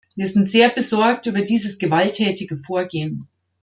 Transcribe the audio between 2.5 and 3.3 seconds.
Vorgehen.